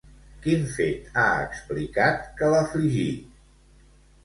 Quin 0.45 0.63
fet 0.77 1.19
ha 1.23 1.25
explicat 1.51 2.25
que 2.41 2.51
l'afligí? 2.55 3.07